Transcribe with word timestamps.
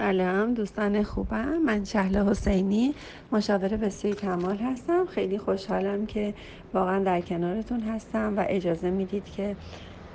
سلام 0.00 0.54
دوستان 0.54 1.02
خوبم. 1.02 1.58
من 1.58 1.84
شهل 1.84 2.28
حسینی 2.28 2.94
مشاور 3.32 3.68
بسیاری 3.68 4.16
کمال 4.16 4.56
هستم. 4.56 5.06
خیلی 5.06 5.38
خوشحالم 5.38 6.06
که 6.06 6.34
واقعا 6.74 7.04
در 7.04 7.20
کنارتون 7.20 7.80
هستم 7.80 8.36
و 8.36 8.44
اجازه 8.48 8.90
می‌دید 8.90 9.24
که 9.24 9.56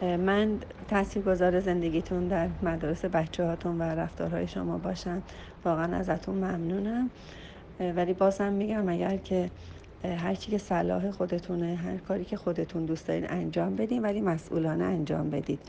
من 0.01 0.59
گذار 1.25 1.59
زندگیتون 1.59 2.27
در 2.27 2.49
مدارس 2.63 3.05
بچه 3.05 3.45
هاتون 3.45 3.77
و 3.77 3.83
رفتارهای 3.83 4.47
شما 4.47 4.77
باشم. 4.77 5.23
واقعا 5.65 5.97
ازتون 5.97 6.35
ممنونم. 6.35 7.09
ولی 7.79 8.13
بازم 8.13 8.53
میگم 8.53 8.89
اگر 8.89 9.17
که 9.17 9.51
هر 10.03 10.35
چی 10.35 10.51
که 10.51 10.57
صلاح 10.57 11.11
خودتونه 11.11 11.75
هر 11.75 11.97
کاری 11.97 12.25
که 12.25 12.37
خودتون 12.37 12.85
دوست 12.85 13.07
دارین 13.07 13.29
انجام 13.29 13.75
بدین 13.75 14.01
ولی 14.01 14.21
مسئولانه 14.21 14.83
انجام 14.83 15.29
بدید. 15.29 15.59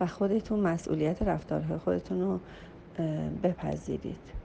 و 0.00 0.06
خودتون 0.06 0.60
مسئولیت 0.60 1.22
رفتارهای 1.22 1.78
خودتون 1.78 2.20
رو 2.20 2.40
بپذیرید. 3.42 4.36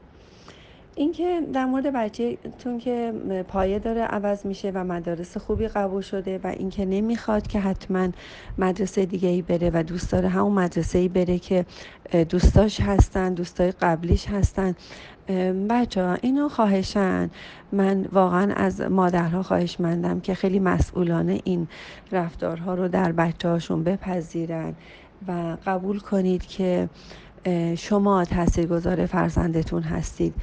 اینکه 0.96 1.42
در 1.54 1.66
مورد 1.66 1.94
بچهتون 1.94 2.78
که 2.78 3.14
پایه 3.48 3.80
داره 3.80 4.02
عوض 4.02 4.46
میشه 4.46 4.72
و 4.76 4.84
مدارس 4.84 5.38
خوبی 5.38 5.68
قبول 5.68 6.02
شده 6.02 6.40
و 6.44 6.48
اینکه 6.48 6.86
نمی‌خواد 6.86 7.48
که 7.48 7.60
حتما 7.60 8.08
مدرسه 8.58 9.06
دیگه 9.06 9.30
ای 9.30 9.42
بره 9.42 9.72
و 9.74 9.84
دوست 9.84 10.12
داره 10.12 10.30
همون 10.30 10.52
مدرسه 10.52 11.00
ای 11.00 11.08
بره 11.08 11.40
که 11.40 11.66
دوستاش 12.30 12.82
هستن 12.82 13.34
دوستای 13.34 13.72
قبلیش 13.72 14.28
هستن. 14.28 14.76
بچه 15.70 16.04
ها 16.04 16.14
اینو 16.14 16.50
خواهشن. 16.50 17.30
من 17.72 18.06
واقعا 18.12 18.54
از 18.54 18.82
مادرها 18.82 19.44
خواهش 19.44 19.80
مندم 19.80 20.20
که 20.20 20.34
خیلی 20.34 20.60
مسئولانه 20.60 21.40
این 21.44 21.68
رفتارها 22.12 22.74
رو 22.74 22.88
در 22.88 23.12
بچه 23.12 23.50
هاشون 23.50 23.84
بپذیرن 23.84 24.76
و 25.28 25.58
قبول 25.66 26.00
کنید 26.00 26.46
که 26.46 26.90
شما 27.78 28.26
تاثیرگذار 28.26 29.06
فرزندتون 29.06 29.84
هستید. 29.84 30.36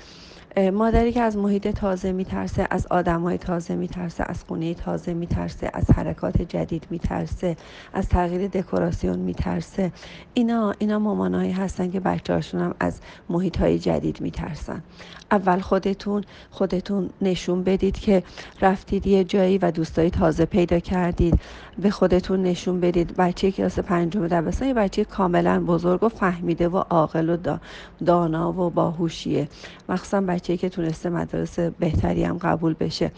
مادری 0.57 1.12
که 1.12 1.20
از 1.23 1.37
محیط 1.37 1.69
تازه 1.69 2.12
میترسه 2.12 2.67
از 2.70 2.86
آدمای 2.86 3.39
تازه 3.39 3.75
میترسه 3.77 4.25
از 4.27 4.45
خونه 4.45 4.75
تازه 4.75 5.14
میترسه 5.14 5.70
از 5.75 5.91
حرکات 5.91 6.42
جدید 6.42 6.86
میترسه 6.91 7.56
از 7.92 8.09
تغییر 8.09 8.48
دکوراسیون 8.48 9.19
میترسه. 9.19 9.92
اینا 10.34 10.75
اینا 10.78 10.98
مامانایی 10.98 11.53
هستن 11.53 11.91
که 11.91 12.00
بچه‌هاشون 12.00 12.61
هم 12.61 12.75
از 12.81 13.00
محیط 13.28 13.56
های 13.56 13.78
جدید 13.78 14.20
میترسن. 14.20 14.83
اول 15.31 15.61
خودتون 15.61 16.25
خودتون 16.50 17.11
نشون 17.22 17.62
بدید 17.62 17.98
که 17.98 18.22
رفتید 18.61 19.06
یه 19.06 19.25
جایی 19.25 19.59
و 19.59 19.70
دوستای 19.70 20.11
تازه 20.11 20.44
پیدا 20.44 20.78
کردید. 20.78 21.41
به 21.78 21.91
خودتون 21.91 22.42
نشون 22.42 22.81
بدید 22.81 23.17
بچه 23.17 23.50
کلاس 23.50 23.78
پنجم 23.78 24.28
دبستان 24.28 24.69
یه 24.69 24.75
بچه 24.75 25.05
کاملا 25.05 25.65
بزرگ 25.65 26.03
و 26.03 26.09
فهمیده 26.09 26.69
و 26.69 26.77
عاقل 26.77 27.31
و 27.31 27.59
دانا 28.06 28.53
و 28.53 28.70
باهوشیه. 28.70 29.48
مخصوصا 29.89 30.20
بچه 30.39 30.56
که 30.56 30.69
تونسته 30.69 31.11
مدارس 31.11 31.58
بهتری 31.58 32.25
هم 32.25 32.39
قبول 32.39 32.75
بشه. 32.81 33.11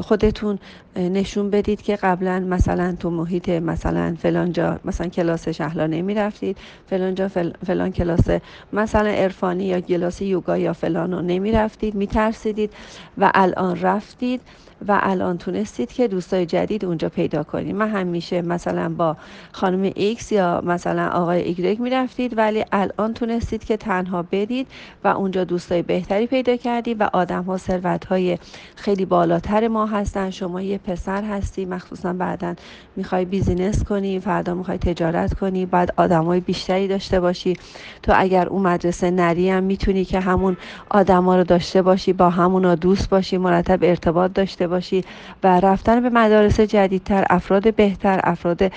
خودتون 0.00 0.58
نشون 0.96 1.50
بدید 1.50 1.82
که 1.82 1.96
قبلا 1.96 2.40
مثلا 2.40 2.96
تو 3.00 3.10
محیط 3.10 3.48
مثلا 3.48 4.16
فلان 4.18 4.52
جا 4.52 4.80
مثلا 4.84 5.08
کلاس 5.08 5.48
شهلا 5.48 5.86
نمی 5.86 6.14
رفتید 6.14 6.56
فلان 6.86 7.14
جا 7.14 7.28
فلان 7.66 7.92
کلاس 7.92 8.28
مثلا 8.72 9.08
عرفانی 9.08 9.64
یا 9.64 9.80
کلاس 9.80 10.22
یوگا 10.22 10.58
یا 10.58 10.72
فلان 10.72 11.12
رو 11.12 11.22
نمی 11.22 11.52
رفتید 11.52 11.94
می 11.94 12.06
ترسیدید 12.06 12.72
و 13.18 13.30
الان 13.34 13.80
رفتید 13.80 14.40
و 14.88 14.98
الان 15.02 15.38
تونستید 15.38 15.92
که 15.92 16.08
دوستای 16.08 16.46
جدید 16.46 16.84
اونجا 16.84 17.08
پیدا 17.08 17.42
کنید. 17.42 17.74
من 17.74 17.88
همیشه 17.88 18.42
مثلا 18.42 18.88
با 18.88 19.16
خانم 19.52 19.92
ایکس 19.94 20.32
یا 20.32 20.62
مثلا 20.64 21.08
آقای 21.08 21.42
ایگرگ 21.42 21.80
می‌رفتید 21.80 22.38
ولی 22.38 22.64
الان 22.72 23.14
تونستید 23.14 23.64
که 23.64 23.76
تنها 23.76 24.22
برید 24.32 24.66
و 25.04 25.08
اونجا 25.08 25.44
دوستای 25.44 25.82
بهتری 25.82 26.26
پیدا 26.26 26.49
کردید 26.56 27.00
و 27.00 27.10
آدم 27.12 27.42
ها 27.42 27.56
ثروت 27.56 28.04
های 28.04 28.38
خیلی 28.76 29.04
بالاتر 29.04 29.68
ما 29.68 29.86
هستن. 29.86 30.30
شما 30.30 30.62
یه 30.62 30.78
پسر 30.78 31.24
هستی 31.24 31.64
مخصوصا 31.64 32.12
بعدا 32.12 32.54
می‌خوای 32.96 33.24
business 33.24 33.84
کنی 33.84 34.20
فردا 34.20 34.54
می‌خوای 34.54 34.78
تجارت 34.78 35.34
کنی 35.34 35.66
باید 35.66 35.94
آدم 35.96 36.24
های 36.24 36.40
بیشتری 36.40 36.88
داشته 36.88 37.20
باشی. 37.20 37.56
تو 38.02 38.12
اگر 38.16 38.48
اون 38.48 38.62
مدرسه 38.62 39.10
نری 39.10 39.50
هم 39.50 39.62
می‌تونی 39.62 40.04
که 40.04 40.20
همون 40.20 40.56
آدما 40.90 41.36
رو 41.36 41.44
داشته 41.44 41.82
باشی 41.82 42.12
با 42.12 42.30
همونا 42.30 42.74
دوست 42.74 43.10
باشی 43.10 43.38
مرتب 43.38 43.78
ارتباط 43.82 44.32
داشته 44.32 44.68
باشی 44.68 45.04
و 45.42 45.60
رفتن 45.60 46.00
به 46.00 46.10
مدارس 46.10 46.60
جدیدتر 46.60 47.26
افراد 47.30 47.74
بهتر 47.74 48.20
افراد 48.24 48.72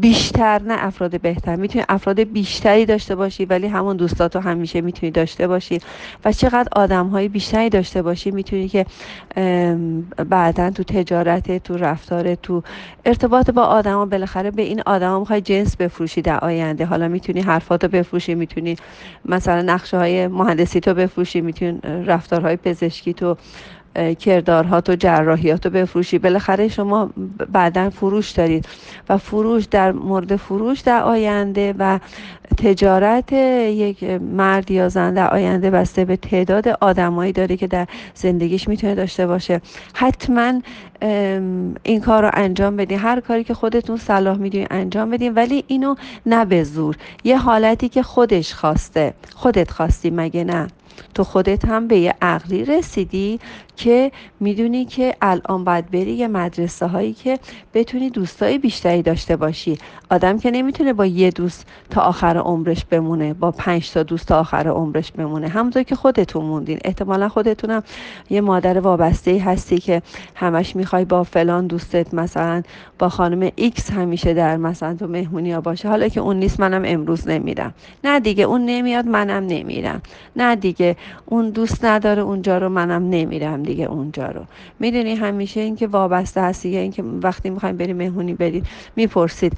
بیشتر 0.00 0.62
نه 0.62 0.74
افراد 0.78 1.20
بهتر 1.20 1.56
می‌تونی 1.56 1.84
افراد 1.88 2.20
بیشتری 2.20 2.86
داشته 2.86 3.14
باشی 3.14 3.44
ولی 3.44 3.66
همون 3.66 3.96
دوستاتو 3.96 4.40
همیشه 4.40 4.80
می‌تونی 4.80 5.12
داشته 5.12 5.46
باشی. 5.46 5.78
و 6.24 6.32
چقدر 6.44 6.68
آدم 6.72 7.06
های 7.06 7.28
بیشتری 7.28 7.68
داشته 7.68 8.02
باشی 8.02 8.30
می‌تونی 8.30 8.68
که 8.68 8.86
بعدا 10.28 10.70
تو 10.70 10.82
تجارت 10.84 11.64
تو 11.64 11.76
رفتار 11.76 12.34
تو 12.34 12.62
ارتباط 13.04 13.50
با 13.50 13.62
آدما 13.62 14.06
بالاخره 14.06 14.50
به 14.50 14.62
این 14.62 14.82
آدما 14.86 15.20
می‌خوای 15.20 15.40
جنس 15.40 15.76
بفروشی 15.76 16.22
در 16.22 16.38
آینده. 16.38 16.86
حالا 16.86 17.08
می‌تونی 17.08 17.40
حرفاتو 17.40 17.88
بفروشی 17.88 18.34
می‌تونی 18.34 18.76
مثلا 19.24 19.62
نقشه 19.62 19.96
های 19.96 20.26
مهندسی 20.26 20.80
تو 20.80 20.94
بفروشی 20.94 21.40
می‌تونی 21.40 21.80
رفتارهای 22.06 22.56
پزشکی 22.56 23.14
تو 23.14 23.36
کردارهات 24.18 24.90
و 24.90 24.96
جراحیات 24.96 25.66
رو 25.66 25.72
بفروشی. 25.72 26.18
بالاخره 26.18 26.68
شما 26.68 27.10
بعدا 27.52 27.90
فروش 27.90 28.30
دارید 28.30 28.68
و 29.08 29.18
فروش 29.18 29.64
در 29.64 29.92
مورد 29.92 30.36
فروش 30.36 30.80
در 30.80 31.02
آینده 31.02 31.74
و 31.78 31.98
تجارت 32.58 33.32
یک 33.32 34.04
مرد 34.20 34.70
یا 34.70 34.88
زن 34.88 35.14
در 35.14 35.30
آینده 35.30 35.70
بسته 35.70 36.04
به 36.04 36.16
تعداد 36.16 36.68
آدمایی 36.68 37.32
داره 37.32 37.56
که 37.56 37.66
در 37.66 37.86
زندگیش 38.14 38.68
می‌تونه 38.68 38.94
داشته 38.94 39.26
باشه. 39.26 39.60
حتما 39.94 40.60
این 41.82 42.00
کار 42.00 42.22
رو 42.22 42.30
انجام 42.34 42.76
بدین. 42.76 42.98
هر 42.98 43.20
کاری 43.20 43.44
که 43.44 43.54
خودتون 43.54 43.96
صلاح 43.96 44.36
می‌دونین 44.36 44.66
انجام 44.70 45.10
بدین. 45.10 45.34
ولی 45.34 45.64
اینو 45.66 45.94
نه 46.26 46.44
به 46.44 46.64
زور. 46.64 46.96
یه 47.24 47.38
حالتی 47.38 47.88
که 47.88 48.02
خودش 48.02 48.54
خواسته. 48.54 49.14
خودت 49.34 49.70
خواستی 49.70 50.10
مگه 50.10 50.44
نه؟ 50.44 50.66
تو 51.14 51.24
خودت 51.24 51.64
هم 51.64 51.88
به 51.88 51.98
یه 51.98 52.14
عقلی 52.22 52.64
رسیدی 52.64 53.40
که 53.76 54.12
می‌دونی 54.40 54.84
که 54.84 55.14
الان 55.22 55.64
باید 55.64 55.90
بری 55.90 56.12
یه 56.12 56.28
مدرسه 56.28 56.86
هایی 56.86 57.12
که 57.12 57.38
بتونی 57.74 58.10
دوستای 58.10 58.58
بیشتری 58.58 59.02
داشته 59.02 59.36
باشی. 59.36 59.78
آدم 60.10 60.38
که 60.38 60.50
نمی‌تونه 60.50 60.92
با 60.92 61.06
یه 61.06 61.30
دوست 61.30 61.66
تا 61.90 62.00
آخر 62.00 62.36
عمرش 62.36 62.84
بمونه 62.84 63.34
با 63.34 63.50
پنج 63.50 63.90
تا 63.90 64.02
دوست 64.02 64.28
تا 64.28 64.40
آخر 64.40 64.68
عمرش 64.68 65.12
بمونه. 65.12 65.48
همونطور 65.48 65.82
که 65.82 65.94
خودتون 65.94 66.44
موندین. 66.44 66.78
احتمالا 66.84 67.28
خودتونم 67.28 67.82
یه 68.30 68.40
مادر 68.40 68.78
وابسته 68.78 69.42
هستی 69.44 69.78
که 69.78 70.02
همش 70.34 70.76
می‌خوای 70.76 71.04
با 71.04 71.22
فلان 71.24 71.66
دوستت 71.66 72.14
مثلا 72.14 72.62
با 72.98 73.08
خانم 73.08 73.50
ایکس 73.54 73.90
همیشه 73.90 74.34
در 74.34 74.56
مثلا 74.56 74.94
تو 74.94 75.06
مهمونی 75.06 75.52
ها 75.52 75.60
باشه. 75.60 75.88
حالا 75.88 76.08
که 76.08 76.20
اون 76.20 76.36
نیست 76.36 76.60
منم 76.60 76.82
امروز 76.86 77.28
نمیرم. 77.28 77.74
نه 78.04 78.20
دیگه 78.20 78.44
اون 78.44 78.66
نمیاد 78.66 79.06
منم 79.06 79.46
نمیرم. 79.46 80.02
نه 80.36 80.56
دیگه. 80.56 80.83
اون 81.26 81.50
دوست 81.50 81.84
نداره 81.84 82.22
اونجا 82.22 82.58
رو 82.58 82.68
منم 82.68 83.10
نمیرم 83.10 83.62
دیگه 83.62 83.84
اونجا 83.84 84.26
رو. 84.26 84.44
می‌دونی 84.80 85.14
همیشه 85.14 85.60
اینکه 85.60 85.86
وابسته 85.86 86.40
هستی 86.40 86.76
اینکه 86.76 87.02
وقتی 87.02 87.50
می‌خوایم 87.50 87.76
بریم 87.76 87.96
مهمونی 87.96 88.34
برید 88.34 88.66
می‌پرسید. 88.96 89.52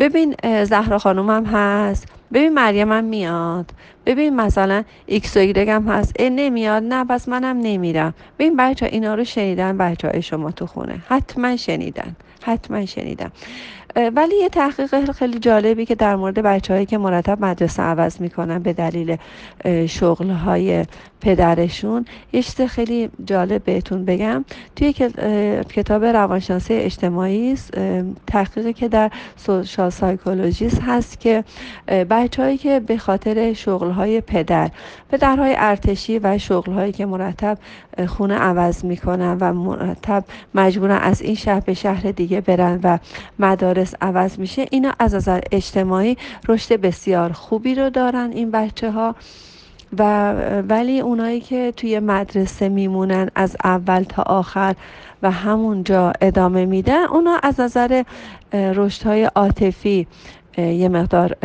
ببین 0.00 0.34
زهرا 0.64 0.98
خانومم 0.98 1.44
هست. 1.46 2.08
ببین 2.32 2.54
مریم 2.54 2.92
هم 2.92 3.04
میاد. 3.04 3.70
ببین 4.06 4.36
مثلا 4.36 4.84
ایکس 5.06 5.36
و 5.36 5.40
هم 5.40 5.88
هست. 5.88 6.12
اه 6.18 6.28
نمیاد. 6.28 6.82
نه 6.82 7.04
پس 7.04 7.28
منم 7.28 7.58
نمیرم. 7.62 8.14
ببین 8.38 8.56
بچه 8.56 8.86
اینا 8.86 9.14
رو 9.14 9.24
شنیدن 9.24 9.78
بچه 9.78 10.08
های 10.08 10.22
شما 10.22 10.50
تو 10.50 10.66
خونه. 10.66 10.98
حتما 11.08 11.56
شنیدن. 11.56 12.16
حتما 12.42 12.86
شنیدم 12.86 13.32
ولی 13.96 14.36
یه 14.36 14.48
تحقیق 14.48 15.12
خیلی 15.12 15.38
جالبی 15.38 15.86
که 15.86 15.94
در 15.94 16.16
مورد 16.16 16.38
بچههایی 16.38 16.86
که 16.86 16.98
مرتب 16.98 17.44
مدرسه 17.44 17.82
عوض 17.82 18.20
می‌کنن 18.20 18.58
به 18.58 18.72
دلیل 18.72 19.16
شغل 19.86 20.30
های 20.30 20.84
پدرشون 21.20 22.04
یه 22.32 22.42
خیلی 22.66 23.10
جالب 23.24 23.64
بهتون 23.64 24.04
بگم. 24.04 24.44
توی 24.76 24.92
کتاب 25.62 26.04
روانشناسی 26.04 26.74
اجتماعی 26.74 27.56
تحقیقی 28.26 28.72
که 28.72 28.88
در 28.88 29.10
سوشال 29.36 29.90
سایکولوژیست 29.90 30.82
هست 30.82 31.20
که 31.20 31.44
بچههایی 31.88 32.56
که 32.58 32.80
به 32.80 32.98
خاطر 32.98 33.52
شغل 33.52 33.90
های 33.90 34.20
پدر 34.20 34.70
پدرهای 35.10 35.54
ارتشی 35.58 36.18
و 36.18 36.38
شغل 36.38 36.72
هایی 36.72 36.92
که 36.92 37.06
مرتب 37.06 37.58
خونه 38.08 38.34
عوض 38.34 38.84
می‌کنن 38.84 39.36
و 39.40 39.52
مرتب 39.52 40.24
مجبورن 40.54 40.98
از 40.98 41.22
این 41.22 41.34
شهر 41.34 41.60
به 41.60 41.74
شهر 41.74 42.10
دیگه 42.10 42.40
برن 42.40 42.80
و 42.82 42.98
مدارس 43.38 43.79
عوض 44.00 44.38
میشه 44.38 44.66
اینا 44.70 44.92
از 44.98 45.14
نظر 45.14 45.40
اجتماعی 45.52 46.16
رشد 46.48 46.80
بسیار 46.80 47.32
خوبی 47.32 47.74
رو 47.74 47.90
دارن 47.90 48.30
این 48.32 48.50
بچه 48.50 48.90
ها 48.90 49.14
و 49.98 50.32
ولی 50.68 51.00
اونایی 51.00 51.40
که 51.40 51.72
توی 51.76 51.98
مدرسه 51.98 52.68
میمونن 52.68 53.30
از 53.34 53.56
اول 53.64 54.02
تا 54.02 54.22
آخر 54.22 54.74
و 55.22 55.30
همونجا 55.30 56.12
ادامه 56.20 56.64
میدن 56.64 57.04
اونا 57.04 57.38
از 57.42 57.60
نظر 57.60 58.02
رشد 58.52 59.06
های 59.06 59.24
عاطفی 59.24 60.06
یه 60.58 60.88
مقدار 60.88 61.36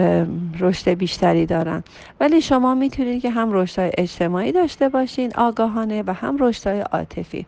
رشد 0.59 0.89
بیشتری 0.89 1.45
دارن. 1.45 1.83
ولی 2.19 2.41
شما 2.41 2.75
می‌تونید 2.75 3.21
که 3.21 3.29
هم 3.29 3.53
رشد 3.53 3.91
اجتماعی 3.97 4.51
داشته 4.51 4.89
باشین 4.89 5.31
آگاهانه 5.35 6.03
و 6.07 6.13
هم 6.13 6.37
رشد 6.39 6.69
عاطفی. 6.91 7.45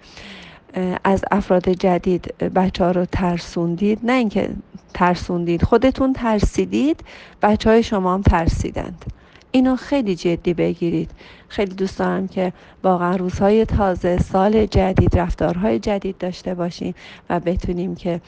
از 1.04 1.26
افراد 1.32 1.70
جدید 1.70 2.38
بچه 2.38 2.84
ها 2.84 2.92
رو 2.92 3.06
ترسوندید. 3.06 4.00
نه 4.04 4.14
اینکه 4.14 4.50
ترسوندید 4.94 5.64
خودتون 5.64 6.14
ترسیدید 6.14 7.04
بچه 7.42 7.70
های 7.70 7.84
شما 7.84 8.14
هم 8.14 8.22
ترسیدند. 8.22 9.06
اینو 9.52 9.76
خیلی 9.76 10.16
جدی 10.16 10.54
بگیرید. 10.54 11.12
خیلی 11.48 11.76
دوست 11.76 12.00
دارم 12.00 12.28
که 12.28 12.54
واقعا 12.84 13.16
روزهای 13.16 13.66
تازه 13.66 14.18
سال 14.18 14.66
جدید 14.66 15.20
رفتارهای 15.20 15.80
جدید 15.80 16.18
داشته 16.18 16.56
باشیم 16.56 16.96
و 17.30 17.40
بتونیم 17.40 17.96
که 17.96 18.22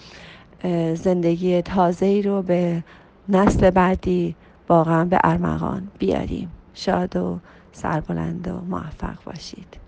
زندگی 0.95 1.61
تازه 1.61 2.05
ای 2.05 2.21
رو 2.21 2.41
به 2.41 2.83
نسل 3.29 3.69
بعدی 3.69 4.35
واقعا 4.69 5.05
به 5.05 5.19
ارمغان 5.23 5.87
بیاریم. 5.99 6.51
شاد 6.73 7.15
و 7.15 7.39
سربلند 7.71 8.47
و 8.47 8.65
موفق 8.69 9.23
باشید. 9.25 9.79